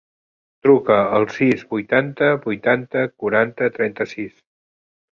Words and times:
Truca 0.67 0.97
al 1.17 1.27
sis, 1.35 1.61
vuitanta, 1.75 2.31
vuitanta, 2.49 3.07
quaranta, 3.23 3.73
trenta-sis. 3.81 4.37